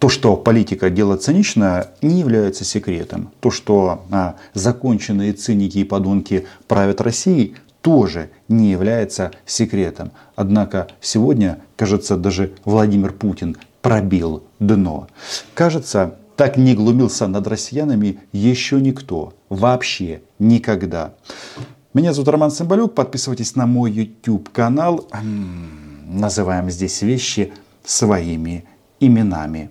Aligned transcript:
То, 0.00 0.08
что 0.08 0.34
политика 0.34 0.88
дело 0.88 1.18
циничное, 1.18 1.90
не 2.00 2.20
является 2.20 2.64
секретом. 2.64 3.30
То, 3.40 3.50
что 3.50 4.06
а, 4.10 4.36
законченные 4.54 5.34
циники 5.34 5.76
и 5.76 5.84
подонки 5.84 6.46
правят 6.66 7.02
Россией, 7.02 7.56
тоже 7.82 8.30
не 8.48 8.70
является 8.70 9.30
секретом. 9.44 10.12
Однако 10.36 10.88
сегодня, 11.02 11.60
кажется, 11.76 12.16
даже 12.16 12.54
Владимир 12.64 13.12
Путин 13.12 13.58
пробил 13.82 14.42
дно. 14.58 15.08
Кажется, 15.52 16.16
так 16.34 16.56
не 16.56 16.74
глумился 16.74 17.26
над 17.26 17.46
россиянами 17.46 18.20
еще 18.32 18.80
никто. 18.80 19.34
Вообще 19.50 20.22
никогда. 20.38 21.12
Меня 21.92 22.14
зовут 22.14 22.28
Роман 22.28 22.50
Цымбалюк. 22.50 22.94
Подписывайтесь 22.94 23.54
на 23.54 23.66
мой 23.66 23.92
YouTube 23.92 24.48
канал. 24.48 25.06
Называем 26.06 26.70
здесь 26.70 27.02
вещи 27.02 27.52
своими 27.84 28.64
именами. 28.98 29.70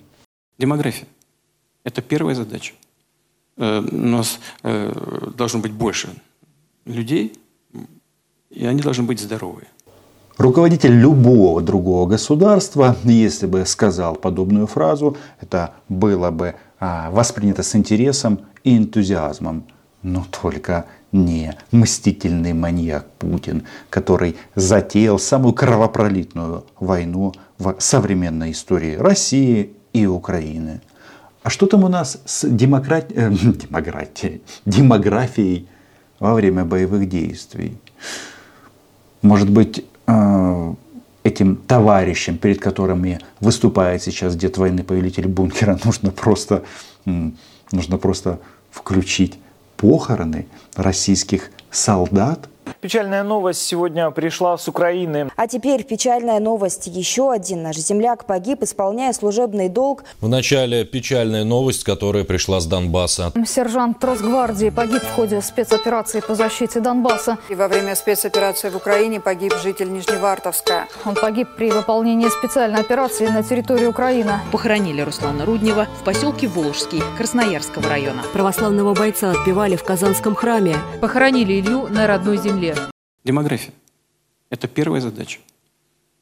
Демография. 0.60 1.08
Это 1.86 2.02
первая 2.02 2.36
задача. 2.36 2.74
Э, 3.56 3.80
у 3.80 3.96
нас 3.96 4.40
э, 4.64 5.32
должно 5.36 5.62
быть 5.62 5.72
больше 5.72 6.10
людей, 6.86 7.40
и 8.50 8.66
они 8.66 8.82
должны 8.82 9.06
быть 9.06 9.22
здоровые. 9.22 9.68
Руководитель 10.38 10.92
любого 10.92 11.62
другого 11.62 12.08
государства, 12.08 12.96
если 13.04 13.46
бы 13.46 13.66
сказал 13.66 14.16
подобную 14.16 14.68
фразу, 14.68 15.18
это 15.42 15.74
было 15.90 16.32
бы 16.32 16.56
а, 16.80 17.12
воспринято 17.12 17.62
с 17.62 17.76
интересом 17.76 18.40
и 18.64 18.78
энтузиазмом. 18.78 19.66
Но 20.02 20.26
только 20.42 20.86
не 21.12 21.58
мстительный 21.72 22.54
маньяк 22.54 23.06
Путин, 23.18 23.64
который 23.90 24.38
затеял 24.56 25.20
самую 25.20 25.54
кровопролитную 25.54 26.66
войну 26.80 27.34
в 27.58 27.76
современной 27.80 28.52
истории 28.52 28.96
России 28.96 29.74
и 29.94 30.06
Украины. 30.06 30.82
А 31.44 31.50
что 31.50 31.66
там 31.66 31.84
у 31.84 31.88
нас 31.88 32.22
с 32.26 32.44
э, 32.44 32.50
демократией, 32.50 34.42
демографией 34.66 35.68
во 36.20 36.34
время 36.34 36.66
боевых 36.66 37.08
действий? 37.08 37.78
Может 39.22 39.50
быть, 39.50 39.86
э, 40.08 40.74
этим 41.24 41.56
товарищам, 41.56 42.38
перед 42.38 42.60
которыми 42.60 43.20
выступает 43.40 44.02
сейчас 44.02 44.36
дед 44.36 44.58
войны, 44.58 44.84
повелитель 44.84 45.28
бункера, 45.28 45.80
нужно 45.86 46.12
просто, 46.12 46.64
нужно 47.06 47.98
просто 47.98 48.40
включить 48.72 49.40
похороны 49.78 50.48
российских 50.76 51.52
солдат– 51.72 52.50
Печальная 52.82 53.24
новость 53.24 53.62
сегодня 53.62 54.10
пришла 54.12 54.58
с 54.58 54.70
Украины. 54.70 55.30
А 55.36 55.48
теперь 55.48 55.84
печальная 55.84 56.40
новость. 56.40 56.88
Еще 56.88 57.30
один 57.30 57.62
наш 57.62 57.76
земляк 57.76 58.24
погиб, 58.24 58.64
исполняя 58.64 59.12
служебный 59.12 59.68
долг. 59.68 60.06
В 60.22 60.30
начале 60.30 60.86
печальная 60.86 61.44
новость, 61.44 61.84
которая 61.84 62.24
пришла 62.24 62.62
с 62.62 62.66
Донбасса. 62.66 63.34
Сержант 63.46 64.02
Росгвардии 64.02 64.70
погиб 64.70 65.02
в 65.02 65.12
ходе 65.14 65.42
спецоперации 65.42 66.22
по 66.22 66.36
защите 66.36 66.80
Донбасса. 66.80 67.38
И 67.50 67.56
во 67.56 67.68
время 67.68 67.96
спецоперации 67.96 68.70
в 68.70 68.78
Украине 68.78 69.20
погиб 69.20 69.54
житель 69.62 69.92
Нижневартовска. 69.92 70.88
Он 71.04 71.16
погиб 71.16 71.50
при 71.58 71.72
выполнении 71.72 72.30
специальной 72.30 72.80
операции 72.80 73.28
на 73.28 73.44
территории 73.44 73.88
Украины. 73.88 74.40
Похоронили 74.54 75.02
Руслана 75.02 75.44
Руднева 75.46 75.88
в 76.00 76.06
поселке 76.06 76.48
Волжский 76.48 77.04
Красноярского 77.18 77.90
района. 77.90 78.24
Православного 78.32 78.94
бойца 78.94 79.32
отпевали 79.32 79.76
в 79.76 79.84
Казанском 79.84 80.34
храме. 80.34 80.78
Похоронили 81.02 81.60
Илью 81.60 81.90
на 81.90 82.08
родной 82.08 82.38
земле 82.38 82.70
земле. 82.70 82.76
Демография. 83.24 83.74
Это 84.50 84.68
первая 84.68 85.02
задача. 85.02 85.40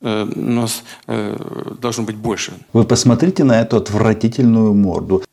Э, 0.02 0.24
у 0.24 0.40
нас 0.40 0.84
э, 1.08 1.76
должно 1.80 2.04
быть 2.04 2.16
больше. 2.16 2.54
Вы 2.74 2.84
посмотрите 2.84 3.44
на 3.44 3.62
эту 3.62 3.78
отвратительную 3.78 4.74
морду. 4.74 5.24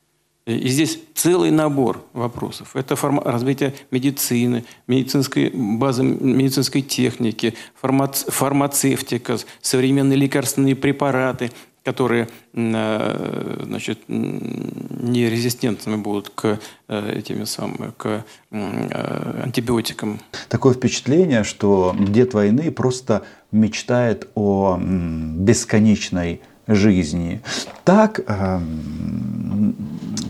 И 0.47 0.69
здесь 0.69 1.01
целый 1.15 1.51
набор 1.51 2.05
вопросов. 2.13 2.77
Это 2.77 2.97
форма, 2.97 3.23
развитие 3.25 3.75
медицины, 3.91 4.65
медицинской 4.87 5.51
базы, 5.51 6.03
медицинской 6.03 6.83
техники, 6.83 7.55
фармац, 7.81 8.25
фармацевтика, 8.25 9.39
современные 9.63 10.19
лекарственные 10.19 10.77
препараты, 10.77 11.51
которые 11.85 12.29
э, 12.55 13.61
значит, 13.65 14.01
не 14.09 15.29
резистентными 15.29 15.97
будут 15.97 16.31
к 16.31 16.59
э, 16.89 17.13
этими 17.19 17.45
самыми, 17.45 17.93
к 17.97 18.25
э, 18.51 19.43
антибиотикам. 19.45 20.21
Такое 20.49 20.75
впечатление, 20.75 21.45
что 21.45 21.95
дед 21.99 22.33
войны 22.33 22.71
просто 22.71 23.25
мечтает 23.53 24.29
о 24.35 24.79
бесконечной 24.81 26.41
жизни. 26.67 27.41
Так 27.85 28.21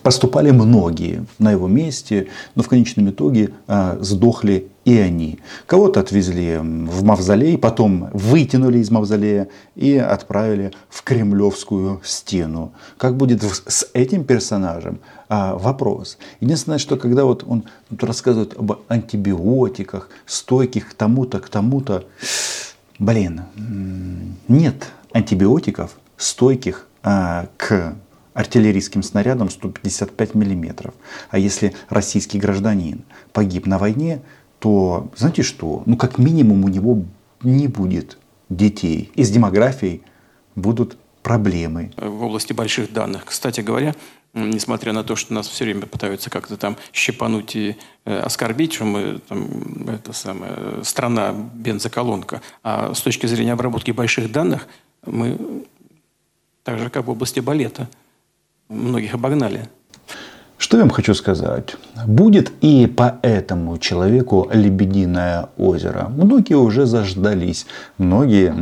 поступали 0.04 0.50
многие 0.50 1.24
на 1.38 1.50
его 1.50 1.66
месте, 1.66 2.28
но 2.54 2.62
в 2.62 2.68
конечном 2.68 3.08
итоге 3.08 3.54
э, 3.66 3.98
сдохли 4.02 4.68
и 4.84 4.98
они. 4.98 5.38
Кого-то 5.66 6.00
отвезли 6.00 6.58
в 6.58 7.02
мавзолей, 7.04 7.56
потом 7.56 8.10
вытянули 8.12 8.78
из 8.78 8.90
мавзолея 8.90 9.48
и 9.74 9.96
отправили 9.96 10.72
в 10.90 11.02
кремлевскую 11.02 12.02
стену. 12.04 12.72
Как 12.98 13.16
будет 13.16 13.42
с 13.42 13.88
этим 13.94 14.24
персонажем? 14.24 15.00
А, 15.30 15.56
вопрос. 15.56 16.18
Единственное, 16.40 16.78
что 16.78 16.96
когда 16.96 17.24
вот 17.24 17.42
он 17.46 17.64
тут 17.88 18.04
рассказывает 18.04 18.54
об 18.58 18.80
антибиотиках, 18.88 20.10
стойких 20.26 20.90
к 20.90 20.94
тому-то, 20.94 21.40
к 21.40 21.48
тому-то, 21.48 22.04
блин, 22.98 23.40
нет 24.48 24.86
антибиотиков, 25.12 25.96
стойких 26.16 26.86
а, 27.02 27.48
к 27.56 27.96
артиллерийским 28.34 29.02
снарядом 29.02 29.48
155 29.48 30.34
миллиметров. 30.34 30.94
А 31.30 31.38
если 31.38 31.74
российский 31.88 32.38
гражданин 32.38 33.02
погиб 33.32 33.66
на 33.66 33.78
войне, 33.78 34.22
то 34.58 35.10
знаете 35.16 35.42
что? 35.42 35.82
Ну 35.86 35.96
как 35.96 36.18
минимум 36.18 36.64
у 36.64 36.68
него 36.68 37.04
не 37.42 37.68
будет 37.68 38.18
детей. 38.48 39.10
И 39.14 39.22
с 39.24 39.30
демографией 39.30 40.02
будут 40.56 40.96
проблемы. 41.22 41.92
В 41.96 42.24
области 42.24 42.52
больших 42.52 42.92
данных. 42.92 43.24
Кстати 43.24 43.60
говоря, 43.60 43.94
несмотря 44.34 44.92
на 44.92 45.04
то, 45.04 45.16
что 45.16 45.32
нас 45.32 45.48
все 45.48 45.64
время 45.64 45.86
пытаются 45.86 46.28
как-то 46.28 46.56
там 46.56 46.76
щепануть 46.92 47.56
и 47.56 47.76
э, 48.04 48.18
оскорбить, 48.18 48.74
что 48.74 48.84
мы 48.84 49.20
там, 49.28 49.88
это 49.88 50.12
самое, 50.12 50.82
страна 50.82 51.32
бензоколонка, 51.54 52.42
а 52.62 52.92
с 52.94 53.00
точки 53.00 53.26
зрения 53.26 53.52
обработки 53.52 53.92
больших 53.92 54.30
данных 54.32 54.66
мы 55.06 55.38
так 56.64 56.78
же, 56.78 56.90
как 56.90 57.06
в 57.06 57.10
области 57.10 57.38
балета– 57.40 57.88
многих 58.68 59.14
обогнали. 59.14 59.68
Что 60.56 60.76
я 60.78 60.84
вам 60.84 60.90
хочу 60.90 61.14
сказать? 61.14 61.76
Будет 62.06 62.52
и 62.62 62.86
по 62.86 63.18
этому 63.22 63.76
человеку 63.78 64.48
Лебединое 64.52 65.48
озеро. 65.58 66.08
Многие 66.08 66.54
уже 66.54 66.86
заждались, 66.86 67.66
многие 67.98 68.54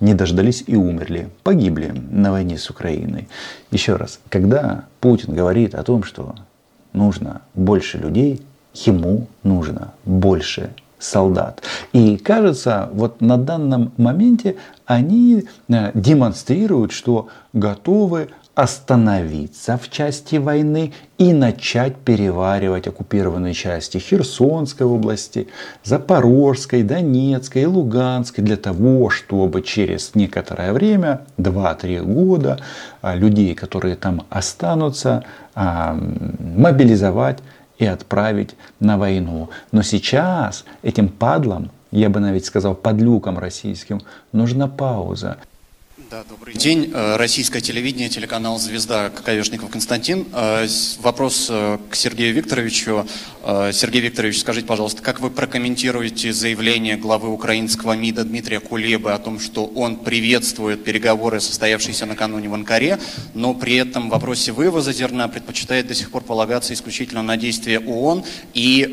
не 0.00 0.14
дождались 0.14 0.64
и 0.66 0.76
умерли, 0.76 1.30
погибли 1.42 1.92
на 2.10 2.32
войне 2.32 2.58
с 2.58 2.68
Украиной. 2.68 3.28
Еще 3.70 3.96
раз, 3.96 4.20
когда 4.28 4.84
Путин 5.00 5.34
говорит 5.34 5.74
о 5.74 5.84
том, 5.84 6.02
что 6.02 6.34
нужно 6.92 7.42
больше 7.54 7.98
людей, 7.98 8.42
ему 8.74 9.26
нужно 9.42 9.94
больше 10.04 10.74
солдат. 11.02 11.62
И 11.92 12.16
кажется, 12.16 12.88
вот 12.92 13.20
на 13.20 13.36
данном 13.36 13.92
моменте 13.96 14.56
они 14.86 15.44
э, 15.68 15.90
демонстрируют, 15.94 16.92
что 16.92 17.28
готовы 17.52 18.28
остановиться 18.54 19.78
в 19.78 19.88
части 19.88 20.36
войны 20.36 20.92
и 21.16 21.32
начать 21.32 21.96
переваривать 21.96 22.86
оккупированные 22.86 23.54
части 23.54 23.96
Херсонской 23.96 24.86
области, 24.86 25.48
Запорожской, 25.84 26.82
Донецкой, 26.82 27.64
Луганской, 27.64 28.44
для 28.44 28.58
того, 28.58 29.08
чтобы 29.08 29.62
через 29.62 30.14
некоторое 30.14 30.74
время, 30.74 31.22
2-3 31.38 32.02
года, 32.02 32.60
а, 33.00 33.14
людей, 33.14 33.54
которые 33.54 33.96
там 33.96 34.26
останутся, 34.28 35.24
мобилизовать 35.54 37.40
и 37.82 37.86
отправить 37.86 38.54
на 38.78 38.96
войну. 38.96 39.50
Но 39.72 39.82
сейчас 39.82 40.64
этим 40.84 41.08
падлам, 41.08 41.70
я 41.90 42.08
бы 42.08 42.20
навіть 42.20 42.44
сказал, 42.44 42.76
подлюкам 42.76 43.38
российским, 43.38 44.00
нужна 44.32 44.68
пауза. 44.68 45.38
Да, 46.12 46.24
добрый 46.28 46.52
день. 46.52 46.90
Э, 46.92 47.16
российское 47.16 47.62
телевидение, 47.62 48.10
телеканал 48.10 48.58
«Звезда» 48.58 49.08
Коковешников 49.08 49.70
Константин. 49.70 50.26
Э, 50.34 50.66
вопрос 51.00 51.46
э, 51.48 51.78
к 51.88 51.94
Сергею 51.94 52.34
Викторовичу. 52.34 53.06
Сергей 53.72 54.02
Викторович, 54.02 54.40
скажите, 54.40 54.66
пожалуйста, 54.66 55.00
как 55.02 55.20
вы 55.20 55.30
прокомментируете 55.30 56.32
заявление 56.34 56.96
главы 56.96 57.30
украинского 57.30 57.94
МИДа 57.94 58.24
Дмитрия 58.24 58.60
Кулебы 58.60 59.12
о 59.12 59.18
том, 59.18 59.40
что 59.40 59.64
он 59.64 59.96
приветствует 59.96 60.84
переговоры, 60.84 61.40
состоявшиеся 61.40 62.04
накануне 62.04 62.48
в 62.50 62.54
Анкаре, 62.54 63.00
но 63.32 63.54
при 63.54 63.76
этом 63.76 64.08
в 64.08 64.12
вопросе 64.12 64.52
вывоза 64.52 64.92
зерна 64.92 65.26
предпочитает 65.28 65.88
до 65.88 65.94
сих 65.94 66.10
пор 66.10 66.22
полагаться 66.22 66.74
исключительно 66.74 67.22
на 67.22 67.36
действия 67.38 67.80
ООН 67.80 68.22
и 68.54 68.92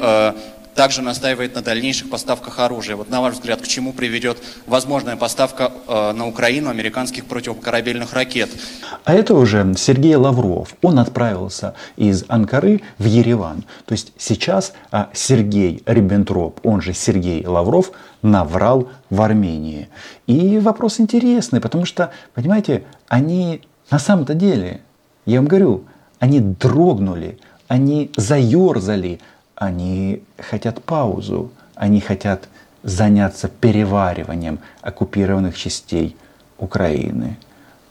также 0.79 1.01
настаивает 1.01 1.55
на 1.55 1.61
дальнейших 1.61 2.09
поставках 2.09 2.57
оружия. 2.59 2.95
Вот 2.95 3.09
на 3.09 3.19
ваш 3.19 3.33
взгляд, 3.33 3.61
к 3.61 3.67
чему 3.67 3.91
приведет 3.91 4.37
возможная 4.65 5.17
поставка 5.17 5.73
э, 5.85 6.13
на 6.13 6.25
Украину 6.25 6.69
американских 6.69 7.25
противокорабельных 7.25 8.13
ракет? 8.13 8.49
А 9.03 9.13
это 9.13 9.33
уже 9.33 9.73
Сергей 9.77 10.15
Лавров. 10.15 10.73
Он 10.81 10.99
отправился 10.99 11.73
из 11.97 12.23
Анкары 12.29 12.81
в 12.97 13.03
Ереван. 13.03 13.65
То 13.87 13.91
есть 13.91 14.13
сейчас 14.17 14.71
а, 14.89 15.09
Сергей 15.11 15.83
Риббентроп, 15.85 16.61
он 16.65 16.81
же 16.81 16.93
Сергей 16.93 17.45
Лавров, 17.45 17.91
наврал 18.21 18.87
в 19.09 19.21
Армении. 19.21 19.89
И 20.27 20.59
вопрос 20.59 21.01
интересный, 21.01 21.59
потому 21.59 21.83
что, 21.83 22.13
понимаете, 22.33 22.85
они 23.09 23.63
на 23.91 23.99
самом-то 23.99 24.33
деле, 24.33 24.79
я 25.25 25.39
вам 25.39 25.49
говорю, 25.49 25.83
они 26.19 26.39
дрогнули, 26.39 27.37
они 27.67 28.11
заерзали, 28.15 29.19
они 29.59 30.23
хотят 30.37 30.81
паузу, 30.81 31.51
они 31.75 31.99
хотят 31.99 32.47
заняться 32.81 33.49
перевариванием 33.49 34.59
оккупированных 34.81 35.57
частей 35.57 36.15
Украины. 36.57 37.37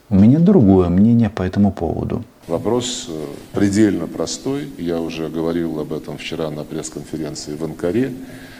У 0.09 0.15
меня 0.15 0.39
другое 0.39 0.89
мнение 0.89 1.29
по 1.29 1.43
этому 1.43 1.71
поводу. 1.71 2.23
Вопрос 2.47 3.05
э, 3.07 3.25
предельно 3.53 4.07
простой. 4.07 4.67
Я 4.79 4.99
уже 4.99 5.29
говорил 5.29 5.79
об 5.79 5.93
этом 5.93 6.17
вчера 6.17 6.49
на 6.49 6.63
пресс-конференции 6.63 7.55
в 7.55 7.63
Анкаре. 7.63 8.13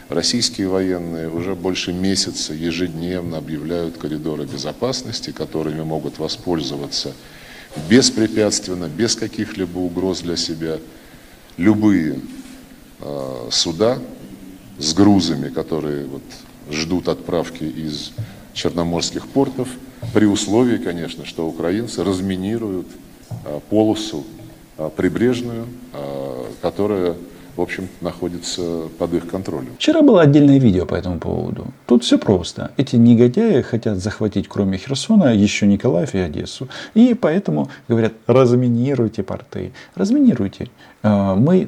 Российские 0.09 0.67
военные 0.67 1.29
уже 1.29 1.55
больше 1.55 1.91
месяца 1.91 2.53
ежедневно 2.53 3.39
объявляют 3.39 3.97
коридоры 3.97 4.45
безопасности, 4.45 5.31
которыми 5.31 5.81
могут 5.81 6.19
воспользоваться 6.19 7.13
беспрепятственно, 7.89 8.87
без 8.87 9.15
каких-либо 9.15 9.79
угроз 9.79 10.21
для 10.21 10.37
себя, 10.37 10.77
любые 11.57 12.19
суда 13.49 13.97
с 14.77 14.93
грузами, 14.93 15.49
которые 15.49 16.05
вот, 16.05 16.21
ждут 16.71 17.07
отправки 17.07 17.63
из 17.63 18.11
черноморских 18.53 19.27
портов, 19.27 19.69
при 20.13 20.25
условии, 20.25 20.77
конечно, 20.77 21.25
что 21.25 21.47
украинцы 21.47 22.03
разминируют 22.03 22.87
э, 23.45 23.59
полосу 23.69 24.23
э, 24.77 24.89
прибрежную, 24.95 25.67
э, 25.93 26.45
которая 26.61 27.15
в 27.59 27.61
общем, 27.61 27.89
находится 27.99 28.87
под 28.97 29.13
их 29.13 29.27
контролем. 29.27 29.75
Вчера 29.77 30.01
было 30.01 30.21
отдельное 30.21 30.59
видео 30.59 30.85
по 30.85 30.95
этому 30.95 31.19
поводу. 31.19 31.67
Тут 31.87 32.05
все 32.05 32.17
просто. 32.17 32.71
Эти 32.77 32.95
негодяи 32.95 33.61
хотят 33.61 33.97
захватить, 33.97 34.47
кроме 34.47 34.77
Херсона, 34.77 35.35
еще 35.35 35.67
Николаев 35.67 36.15
и 36.15 36.19
Одессу. 36.19 36.69
И 36.93 37.13
поэтому 37.13 37.69
говорят, 37.89 38.13
разминируйте 38.27 39.23
порты. 39.23 39.73
Разминируйте. 39.95 40.69
А, 41.03 41.35
мы, 41.35 41.67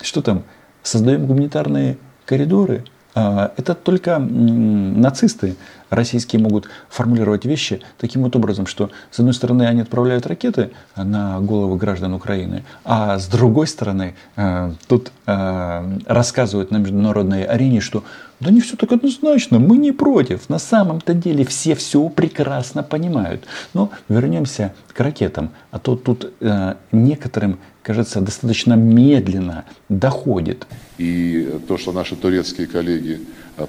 что 0.00 0.22
там, 0.22 0.44
создаем 0.82 1.26
гуманитарные 1.26 1.98
коридоры. 2.24 2.82
А, 3.16 3.50
это 3.56 3.74
только 3.74 4.18
нацисты 4.18 5.56
российские 5.88 6.42
могут 6.42 6.68
формулировать 6.90 7.46
вещи 7.46 7.80
таким 7.96 8.22
вот 8.22 8.36
образом, 8.36 8.66
что 8.66 8.90
с 9.10 9.18
одной 9.18 9.32
стороны 9.32 9.62
они 9.62 9.80
отправляют 9.80 10.26
ракеты 10.26 10.72
на 10.96 11.40
головы 11.40 11.78
граждан 11.78 12.12
Украины, 12.12 12.64
а 12.84 13.18
с 13.18 13.26
другой 13.26 13.68
стороны 13.68 14.14
э, 14.36 14.72
тут 14.86 15.12
э, 15.26 15.98
рассказывают 16.06 16.70
на 16.70 16.76
международной 16.76 17.44
арене, 17.44 17.80
что 17.80 18.04
да 18.38 18.50
не 18.50 18.60
все 18.60 18.76
так 18.76 18.92
однозначно, 18.92 19.58
мы 19.58 19.78
не 19.78 19.92
против. 19.92 20.50
На 20.50 20.58
самом-то 20.58 21.14
деле 21.14 21.46
все 21.46 21.74
все 21.74 22.06
прекрасно 22.10 22.82
понимают. 22.82 23.44
Но 23.72 23.90
вернемся 24.10 24.74
к 24.92 25.00
ракетам, 25.00 25.52
а 25.70 25.78
то 25.78 25.96
тут 25.96 26.32
э, 26.40 26.74
некоторым 26.92 27.58
кажется, 27.86 28.20
достаточно 28.20 28.74
медленно 28.74 29.64
доходит. 29.88 30.66
И 30.98 31.60
то, 31.68 31.78
что 31.78 31.92
наши 31.92 32.16
турецкие 32.16 32.66
коллеги 32.66 33.20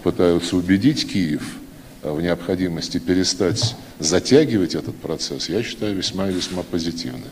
пытаются 0.03 0.57
убедить 0.57 1.07
Киев 1.11 1.57
Э, 2.03 2.11
в 2.11 2.21
необходимости 2.21 2.99
перестать 2.99 3.75
затягивать 3.99 4.75
этот 4.75 4.95
процесс, 4.95 5.49
я 5.49 5.63
считаю 5.63 5.95
весьма 5.95 6.29
и 6.29 6.33
весьма 6.33 6.63
позитивно. 6.63 7.25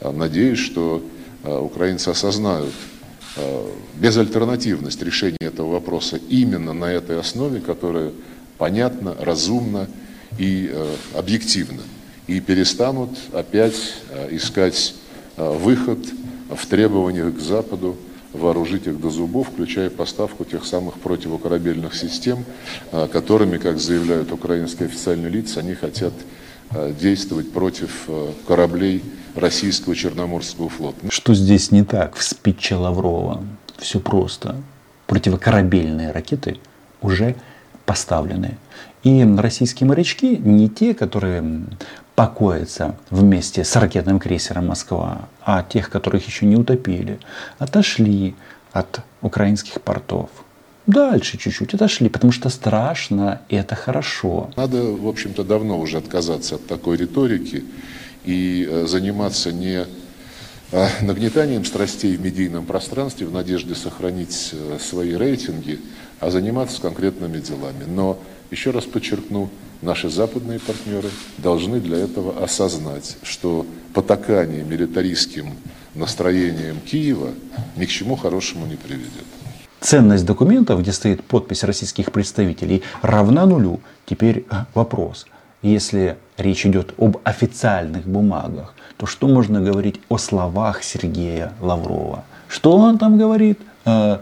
Э, 0.00 0.10
надеюсь, 0.10 0.58
что 0.58 1.02
украинцы 1.42 2.08
осознают 2.08 2.72
безальтернативность 3.96 5.02
решения 5.02 5.36
этого 5.40 5.72
вопроса 5.72 6.18
именно 6.30 6.72
на 6.72 6.86
этой 6.86 7.20
основе, 7.20 7.60
которая 7.60 8.12
понятна, 8.56 9.14
разумна 9.20 9.86
и 10.38 10.74
объективна. 11.14 11.82
И 12.28 12.40
перестанут 12.40 13.10
опять 13.34 13.74
искать 14.30 14.94
выход 15.36 15.98
в 16.50 16.66
требованиях 16.66 17.36
к 17.36 17.40
Западу 17.40 17.96
вооружить 18.34 18.86
их 18.86 19.00
до 19.00 19.10
зубов, 19.10 19.48
включая 19.48 19.88
поставку 19.88 20.44
тех 20.44 20.66
самых 20.66 20.94
противокорабельных 20.94 21.94
систем, 21.94 22.44
а, 22.92 23.08
которыми, 23.08 23.56
как 23.58 23.78
заявляют 23.78 24.32
украинские 24.32 24.88
официальные 24.88 25.30
лица, 25.30 25.60
они 25.60 25.74
хотят 25.74 26.12
а, 26.70 26.92
действовать 26.92 27.52
против 27.52 28.08
кораблей 28.46 29.02
российского 29.34 29.94
Черноморского 29.94 30.68
флота. 30.68 31.10
Что 31.10 31.34
здесь 31.34 31.70
не 31.70 31.84
так 31.84 32.16
в 32.16 32.22
спиче 32.22 32.74
Лаврова? 32.74 33.42
Все 33.78 34.00
просто. 34.00 34.56
Противокорабельные 35.06 36.10
ракеты 36.10 36.58
уже 37.02 37.36
поставлены. 37.86 38.58
И 39.02 39.22
российские 39.36 39.86
морячки 39.86 40.36
не 40.36 40.68
те, 40.68 40.94
которые 40.94 41.66
покоятся 42.14 42.96
вместе 43.10 43.64
с 43.64 43.74
ракетным 43.76 44.18
крейсером 44.18 44.68
«Москва», 44.68 45.28
а 45.42 45.62
тех, 45.62 45.90
которых 45.90 46.26
еще 46.26 46.46
не 46.46 46.56
утопили, 46.56 47.18
отошли 47.58 48.34
от 48.72 49.00
украинских 49.20 49.80
портов. 49.80 50.30
Дальше 50.86 51.38
чуть-чуть 51.38 51.74
отошли, 51.74 52.08
потому 52.08 52.30
что 52.32 52.50
страшно, 52.50 53.40
и 53.48 53.56
это 53.56 53.74
хорошо. 53.74 54.50
Надо, 54.56 54.82
в 54.82 55.08
общем-то, 55.08 55.42
давно 55.42 55.78
уже 55.80 55.96
отказаться 55.96 56.56
от 56.56 56.66
такой 56.66 56.98
риторики 56.98 57.64
и 58.24 58.68
э, 58.70 58.86
заниматься 58.86 59.50
не 59.50 59.86
э, 60.72 60.88
нагнетанием 61.00 61.64
страстей 61.64 62.16
в 62.16 62.20
медийном 62.20 62.66
пространстве 62.66 63.26
в 63.26 63.32
надежде 63.32 63.74
сохранить 63.74 64.50
э, 64.52 64.78
свои 64.78 65.14
рейтинги, 65.14 65.80
а 66.24 66.30
заниматься 66.30 66.80
конкретными 66.80 67.38
делами. 67.38 67.84
Но, 67.86 68.18
еще 68.50 68.70
раз 68.70 68.84
подчеркну, 68.84 69.50
наши 69.82 70.08
западные 70.08 70.58
партнеры 70.58 71.10
должны 71.36 71.80
для 71.80 71.98
этого 71.98 72.42
осознать, 72.42 73.18
что 73.22 73.66
потакание 73.92 74.64
милитаристским 74.64 75.52
настроением 75.94 76.80
Киева 76.80 77.30
ни 77.76 77.84
к 77.84 77.88
чему 77.90 78.16
хорошему 78.16 78.64
не 78.66 78.76
приведет. 78.76 79.24
Ценность 79.80 80.24
документов, 80.24 80.80
где 80.80 80.92
стоит 80.92 81.22
подпись 81.22 81.62
российских 81.62 82.10
представителей, 82.10 82.82
равна 83.02 83.44
нулю. 83.44 83.80
Теперь 84.06 84.46
э, 84.50 84.64
вопрос. 84.72 85.26
Если 85.60 86.16
речь 86.38 86.64
идет 86.64 86.94
об 86.96 87.18
официальных 87.24 88.06
бумагах, 88.06 88.74
то 88.96 89.04
что 89.04 89.28
можно 89.28 89.60
говорить 89.60 90.00
о 90.08 90.16
словах 90.16 90.82
Сергея 90.82 91.52
Лаврова? 91.60 92.24
Что 92.48 92.78
он 92.78 92.96
там 92.96 93.18
говорит? 93.18 93.58
Э, 93.84 94.20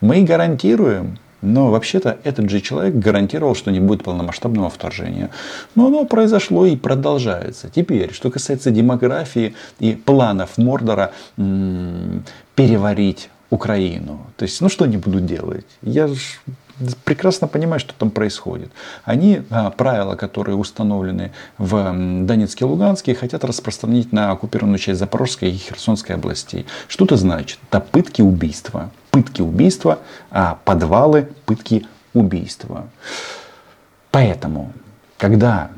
мы 0.00 0.22
гарантируем 0.24 1.16
но 1.44 1.70
вообще-то 1.70 2.18
этот 2.24 2.50
же 2.50 2.60
человек 2.60 2.94
гарантировал, 2.94 3.54
что 3.54 3.70
не 3.70 3.80
будет 3.80 4.02
полномасштабного 4.02 4.70
вторжения. 4.70 5.30
Но 5.74 5.86
оно 5.86 6.04
произошло 6.04 6.66
и 6.66 6.76
продолжается. 6.76 7.68
Теперь, 7.68 8.12
что 8.12 8.30
касается 8.30 8.70
демографии 8.70 9.54
и 9.78 9.94
планов 9.94 10.58
Мордора 10.58 11.12
переварить 12.54 13.30
Украину. 13.50 14.26
То 14.36 14.44
есть, 14.44 14.60
ну 14.60 14.68
что 14.68 14.84
они 14.84 14.96
будут 14.96 15.26
делать? 15.26 15.66
Я 15.82 16.08
же 16.08 16.16
прекрасно 17.04 17.46
понимаю, 17.46 17.80
что 17.80 17.94
там 17.94 18.10
происходит. 18.10 18.70
Они 19.04 19.42
а, 19.50 19.70
правила, 19.70 20.16
которые 20.16 20.56
установлены 20.56 21.32
в 21.58 22.24
Донецке 22.24 22.64
и 22.64 22.68
Луганске, 22.68 23.14
хотят 23.14 23.44
распространить 23.44 24.12
на 24.12 24.32
оккупированную 24.32 24.78
часть 24.78 24.98
Запорожской 24.98 25.50
и 25.50 25.56
Херсонской 25.56 26.16
областей. 26.16 26.66
Что 26.88 27.04
это 27.04 27.16
значит? 27.16 27.58
Это 27.70 27.80
пытки 27.80 28.22
убийства. 28.22 28.90
Пытки 29.14 29.42
убийства, 29.42 30.00
а 30.30 30.58
подвалы 30.64 31.28
пытки 31.46 31.86
убийства. 32.12 32.88
Поэтому, 34.10 34.72
когда 35.18 35.70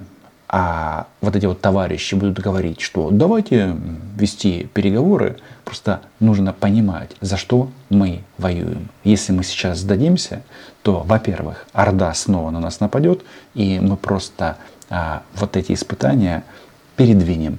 а 0.49 1.09
вот 1.21 1.35
эти 1.35 1.45
вот 1.47 1.61
товарищи 1.61 2.14
будут 2.14 2.38
говорить, 2.38 2.81
что 2.81 3.11
давайте 3.11 3.76
вести 4.16 4.69
переговоры, 4.73 5.38
просто 5.64 6.00
нужно 6.21 6.52
понимать, 6.52 7.11
за 7.21 7.37
что 7.37 7.69
мы 7.90 8.23
воюем. 8.38 8.88
Если 9.02 9.33
мы 9.33 9.43
сейчас 9.43 9.78
сдадимся, 9.78 10.43
то, 10.83 11.02
во-первых, 11.05 11.66
Орда 11.73 12.14
снова 12.14 12.50
на 12.50 12.61
нас 12.61 12.78
нападет, 12.78 13.23
и 13.55 13.81
мы 13.81 13.97
просто 13.97 14.57
а, 14.88 15.23
вот 15.35 15.57
эти 15.57 15.73
испытания 15.73 16.45
передвинем 16.95 17.59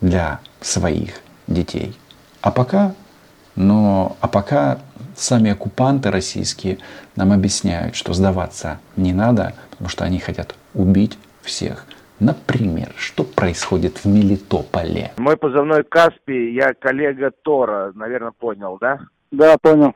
для 0.00 0.38
своих 0.60 1.20
детей. 1.48 1.96
А 2.40 2.52
пока, 2.52 2.94
но, 3.58 4.16
а 4.20 4.28
пока 4.28 4.78
сами 5.16 5.50
оккупанты 5.50 6.10
российские 6.12 6.78
нам 7.16 7.32
объясняют, 7.32 7.96
что 7.96 8.12
сдаваться 8.12 8.78
не 8.96 9.12
надо, 9.12 9.54
потому 9.70 9.88
что 9.88 10.04
они 10.04 10.20
хотят 10.20 10.54
убить 10.74 11.18
всех. 11.42 11.84
Например, 12.20 12.88
что 12.96 13.24
происходит 13.24 14.04
в 14.04 14.06
Мелитополе? 14.06 15.12
Мой 15.16 15.36
позывной 15.36 15.82
Каспий, 15.82 16.54
я 16.54 16.72
коллега 16.72 17.32
Тора, 17.42 17.92
наверное, 17.94 18.30
понял, 18.30 18.78
да? 18.80 19.00
Да, 19.32 19.56
понял. 19.60 19.92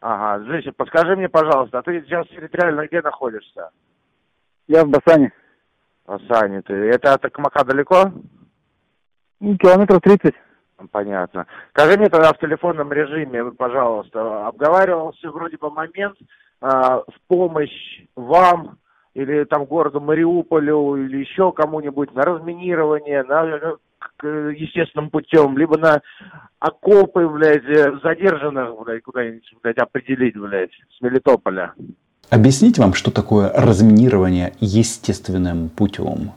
Ага, 0.00 0.44
Джесси, 0.44 0.72
подскажи 0.72 1.16
мне, 1.16 1.28
пожалуйста, 1.28 1.78
а 1.78 1.82
ты 1.82 2.02
сейчас 2.02 2.26
территориально 2.28 2.86
где 2.86 3.00
находишься? 3.00 3.70
Я 4.66 4.84
в 4.84 4.88
Басане. 4.88 5.32
В 6.04 6.18
Басане 6.18 6.62
ты. 6.62 6.74
Это 6.74 7.14
от 7.14 7.22
Токмака 7.22 7.64
далеко? 7.64 8.12
Ну, 9.40 9.56
километров 9.56 10.00
30. 10.00 10.34
Понятно. 10.90 11.46
Скажи 11.70 11.98
мне 11.98 12.08
тогда 12.08 12.32
в 12.32 12.38
телефонном 12.38 12.92
режиме, 12.92 13.44
пожалуйста, 13.52 14.46
обговаривался 14.46 15.30
вроде 15.30 15.56
бы 15.56 15.70
момент 15.70 16.16
э, 16.20 16.66
в 16.66 17.14
помощь 17.28 18.02
вам 18.16 18.78
или 19.14 19.44
там 19.44 19.64
городу 19.64 20.00
Мариуполю 20.00 20.96
или 20.96 21.18
еще 21.18 21.52
кому-нибудь 21.52 22.14
на 22.14 22.22
разминирование, 22.22 23.22
на 23.22 23.76
естественным 24.22 25.10
путем, 25.10 25.56
либо 25.56 25.78
на 25.78 26.02
окопы, 26.58 27.26
блядь, 27.28 27.64
задержанных, 28.02 28.70
блядь, 28.84 29.02
куда-нибудь, 29.02 29.54
блядь, 29.62 29.78
определить, 29.78 30.36
блядь, 30.36 30.70
с 30.96 31.00
Мелитополя. 31.00 31.72
Объяснить 32.30 32.78
вам, 32.78 32.94
что 32.94 33.10
такое 33.10 33.52
разминирование 33.52 34.54
естественным 34.60 35.68
путем? 35.68 36.32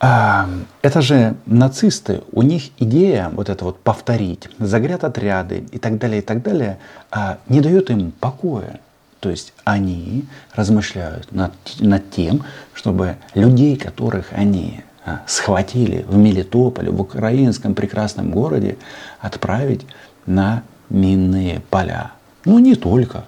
Это 0.00 1.02
же 1.02 1.34
нацисты, 1.44 2.22
у 2.32 2.40
них 2.40 2.70
идея 2.78 3.28
вот 3.34 3.50
это 3.50 3.66
вот 3.66 3.80
повторить, 3.80 4.48
загрят 4.58 5.04
отряды 5.04 5.66
и 5.72 5.78
так 5.78 5.98
далее, 5.98 6.20
и 6.20 6.22
так 6.22 6.42
далее, 6.42 6.78
а, 7.10 7.36
не 7.48 7.60
дает 7.60 7.90
им 7.90 8.10
покоя. 8.12 8.80
То 9.20 9.28
есть 9.28 9.52
они 9.64 10.24
размышляют 10.54 11.30
над, 11.32 11.52
над 11.80 12.10
тем, 12.10 12.44
чтобы 12.72 13.16
людей, 13.34 13.76
которых 13.76 14.28
они 14.32 14.80
а, 15.04 15.20
схватили 15.26 16.06
в 16.08 16.16
Мелитополе, 16.16 16.90
в 16.90 17.02
украинском 17.02 17.74
прекрасном 17.74 18.30
городе, 18.30 18.78
отправить 19.20 19.86
на 20.24 20.62
минные 20.88 21.60
поля. 21.68 22.12
Ну 22.46 22.58
не 22.58 22.74
только. 22.74 23.24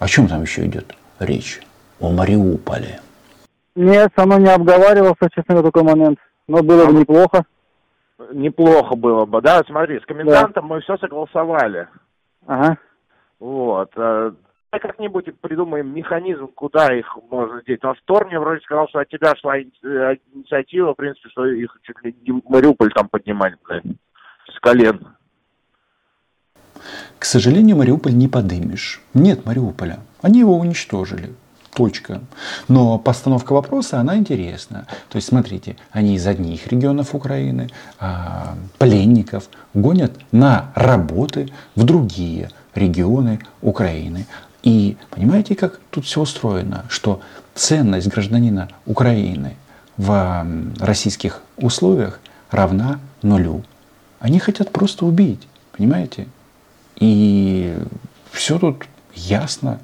О 0.00 0.08
чем 0.08 0.26
там 0.26 0.42
еще 0.42 0.66
идет 0.66 0.96
речь? 1.20 1.60
О 2.00 2.10
Мариуполе. 2.10 3.00
Нет, 3.78 4.10
со 4.16 4.26
мной 4.26 4.40
не 4.40 4.52
обговаривался, 4.52 5.30
честно 5.32 5.54
говоря, 5.54 5.70
такой 5.70 5.84
момент. 5.84 6.18
Но 6.48 6.64
было 6.64 6.86
бы 6.86 6.94
неплохо. 6.94 7.44
Неплохо 8.32 8.96
было 8.96 9.24
бы, 9.24 9.40
да? 9.40 9.62
Смотри, 9.68 10.00
с 10.00 10.04
комендантом 10.04 10.66
да. 10.66 10.74
мы 10.74 10.80
все 10.80 10.96
согласовали. 10.96 11.86
Ага. 12.44 12.76
Вот. 13.38 13.92
Давай 13.94 14.32
как-нибудь 14.82 15.26
придумаем 15.40 15.94
механизм, 15.94 16.48
куда 16.48 16.92
их 16.92 17.06
можно 17.30 17.62
деть. 17.64 17.80
Но 17.84 17.94
Штор 17.94 18.26
мне 18.26 18.40
вроде 18.40 18.60
сказал, 18.62 18.88
что 18.88 18.98
от 18.98 19.08
тебя 19.10 19.36
шла 19.36 19.60
инициатива, 19.60 20.92
в 20.92 20.96
принципе, 20.96 21.28
что 21.28 21.46
их 21.46 21.70
чуть 21.82 22.02
ли 22.02 22.16
не 22.26 22.42
Мариуполь 22.48 22.90
там 22.92 23.08
поднимали, 23.08 23.56
блядь, 23.64 23.84
с 24.52 24.58
колен. 24.58 25.06
К 27.20 27.24
сожалению, 27.24 27.76
Мариуполь 27.76 28.14
не 28.14 28.26
подымешь. 28.26 29.00
Нет 29.14 29.46
Мариуполя. 29.46 30.00
Они 30.20 30.40
его 30.40 30.58
уничтожили. 30.58 31.28
Точка. 31.78 32.20
Но 32.66 32.98
постановка 32.98 33.52
вопроса, 33.52 34.00
она 34.00 34.16
интересна. 34.16 34.88
То 35.10 35.14
есть, 35.14 35.28
смотрите, 35.28 35.76
они 35.92 36.16
из 36.16 36.26
одних 36.26 36.66
регионов 36.66 37.14
Украины 37.14 37.70
а, 38.00 38.56
пленников 38.78 39.44
гонят 39.74 40.10
на 40.32 40.72
работы 40.74 41.52
в 41.76 41.84
другие 41.84 42.50
регионы 42.74 43.38
Украины. 43.62 44.26
И 44.64 44.96
понимаете, 45.10 45.54
как 45.54 45.78
тут 45.90 46.04
все 46.04 46.20
устроено? 46.20 46.84
Что 46.88 47.20
ценность 47.54 48.08
гражданина 48.08 48.68
Украины 48.84 49.54
в 49.96 50.44
российских 50.80 51.42
условиях 51.58 52.18
равна 52.50 52.98
нулю. 53.22 53.62
Они 54.18 54.40
хотят 54.40 54.72
просто 54.72 55.06
убить, 55.06 55.46
понимаете? 55.76 56.26
И 56.96 57.78
все 58.32 58.58
тут 58.58 58.84
ясно, 59.14 59.78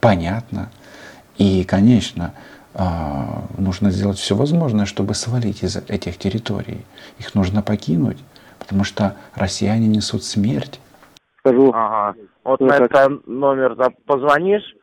понятно. 0.00 0.70
И, 1.38 1.64
конечно, 1.64 2.32
а, 2.74 3.44
нужно 3.58 3.90
сделать 3.90 4.18
все 4.18 4.34
возможное, 4.34 4.86
чтобы 4.86 5.14
свалить 5.14 5.62
из 5.62 5.76
этих 5.76 6.18
территорий. 6.18 6.84
Их 7.18 7.34
нужно 7.34 7.62
покинуть, 7.62 8.18
потому 8.58 8.84
что 8.84 9.16
россияне 9.34 9.86
несут 9.86 10.24
смерть. 10.24 10.80
Скажу. 11.38 11.70
Ага. 11.74 12.18
Вот 12.44 12.60
на 12.60 12.76
этот 12.76 13.26
номер 13.26 13.76
позвонишь. 14.06 14.74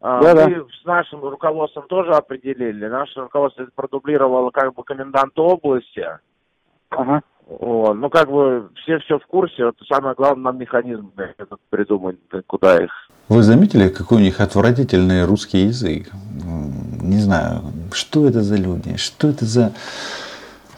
А, 0.00 0.20
да, 0.20 0.34
Мы 0.34 0.54
да. 0.54 0.64
с 0.82 0.84
нашим 0.84 1.22
руководством 1.22 1.86
тоже 1.88 2.12
определили. 2.12 2.88
Наше 2.88 3.20
руководство 3.20 3.66
продублировало 3.74 4.50
как 4.50 4.74
бы 4.74 4.82
комендант 4.82 5.38
области. 5.38 6.04
Ага. 6.90 7.22
Вот. 7.46 7.94
Ну, 7.94 8.10
как 8.10 8.30
бы 8.30 8.70
все 8.82 8.98
все 9.00 9.18
в 9.18 9.26
курсе. 9.26 9.66
Вот 9.66 9.76
самое 9.88 10.14
главное 10.14 10.44
нам 10.44 10.58
механизм 10.58 11.12
этот 11.16 11.60
придумать, 11.70 12.18
куда 12.46 12.82
их. 12.82 12.90
Вы 13.28 13.42
заметили, 13.42 13.88
какой 13.88 14.18
у 14.18 14.20
них 14.20 14.40
отвратительный 14.40 15.24
русский 15.24 15.66
язык? 15.66 16.10
Не 17.00 17.18
знаю, 17.18 17.62
что 17.92 18.26
это 18.26 18.42
за 18.42 18.56
люди, 18.56 18.96
что 18.96 19.28
это 19.28 19.44
за 19.44 19.72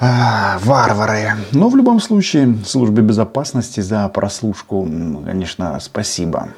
а, 0.01 0.59
варвары. 0.61 1.31
Но 1.53 1.69
в 1.69 1.77
любом 1.77 2.01
случае, 2.01 2.55
службе 2.65 3.03
безопасности 3.03 3.81
за 3.81 4.09
прослушку, 4.09 4.85
конечно, 5.25 5.79
спасибо. 5.81 6.49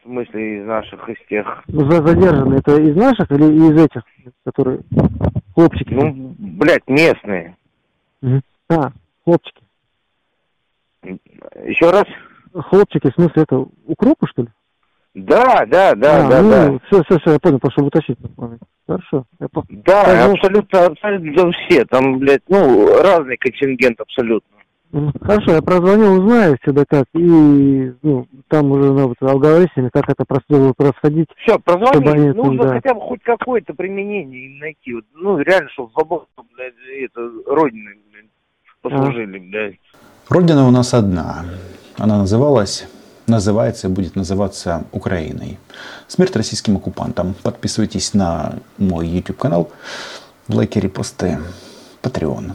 В 0.00 0.08
смысле, 0.08 0.60
из 0.60 0.66
наших, 0.66 1.08
из 1.08 1.16
тех? 1.28 1.64
За 1.66 2.02
задержанные, 2.02 2.60
это 2.60 2.80
из 2.80 2.96
наших 2.96 3.30
или 3.30 3.44
из 3.44 3.82
этих, 3.82 4.02
которые 4.44 4.80
хлопчики? 5.54 5.94
Ну, 5.94 6.34
блядь, 6.38 6.86
местные. 6.86 7.56
Угу. 8.22 8.40
А, 8.70 8.92
хлопчики. 9.24 9.62
Еще 11.64 11.90
раз? 11.90 12.04
Хлопчики, 12.52 13.10
в 13.10 13.14
смысле, 13.14 13.42
это 13.42 13.66
укропы, 13.86 14.26
что 14.28 14.42
ли? 14.42 14.48
Да, 15.16 15.64
да, 15.66 15.94
да, 15.94 16.26
а, 16.26 16.28
да, 16.28 16.42
ну, 16.42 16.50
да. 16.50 16.78
Все, 16.86 17.02
все, 17.04 17.18
все, 17.20 17.32
я 17.32 17.38
понял, 17.38 17.58
пошел 17.58 17.86
уточнить. 17.86 18.18
Хорошо. 18.86 19.24
Я 19.40 19.48
по... 19.48 19.64
Да, 19.70 20.04
Пожалуйста. 20.04 20.32
абсолютно, 20.32 20.84
абсолютно 20.84 21.52
все. 21.52 21.84
Там, 21.86 22.18
блядь, 22.18 22.42
ну, 22.48 23.02
разный 23.02 23.38
контингент 23.38 23.98
абсолютно. 23.98 24.50
Хорошо, 25.22 25.52
я 25.52 25.62
прозвоню, 25.62 26.12
узнаю 26.12 26.58
всегда 26.60 26.84
как, 26.86 27.06
и 27.14 27.92
ну, 28.02 28.26
там 28.48 28.70
уже 28.70 28.92
надо 28.92 29.14
ну, 29.18 29.28
алгоритмами, 29.28 29.88
как 29.90 30.04
это 30.10 30.24
должно 30.48 30.74
происходить. 30.74 31.28
Все, 31.38 31.58
прозвони, 31.58 32.08
они, 32.08 32.28
нужно 32.28 32.64
да. 32.64 32.72
хотя 32.74 32.94
бы 32.94 33.00
хоть 33.00 33.22
какое-то 33.22 33.72
применение 33.72 34.46
им 34.46 34.58
найти. 34.58 34.92
Вот, 34.92 35.04
ну, 35.14 35.38
реально, 35.38 35.70
чтобы 35.70 35.92
в 35.94 35.98
обоих, 35.98 36.24
блядь, 36.54 36.74
это, 37.00 37.30
родины, 37.46 37.92
блядь, 38.12 38.26
послужили, 38.82 39.38
а. 39.38 39.40
блядь. 39.40 39.80
Родина 40.28 40.68
у 40.68 40.70
нас 40.70 40.92
одна. 40.92 41.46
Она 41.96 42.18
называлась 42.18 42.86
называется 43.26 43.88
и 43.88 43.90
будет 43.90 44.16
называться 44.16 44.84
Украиной. 44.92 45.58
Смерть 46.08 46.36
российским 46.36 46.76
оккупантам. 46.76 47.34
Подписывайтесь 47.42 48.14
на 48.14 48.56
мой 48.78 49.08
YouTube 49.08 49.38
канал, 49.38 49.70
лайки, 50.48 50.78
репосты, 50.78 51.38
Patreon. 52.02 52.52